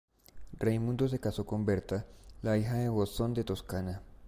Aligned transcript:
Raimundo 0.57 1.07
se 1.07 1.19
casó 1.19 1.45
con 1.45 1.63
Berta, 1.63 2.07
hija 2.41 2.73
de 2.73 2.89
Bosón 2.89 3.35
de 3.35 3.43
Toscana. 3.43 4.01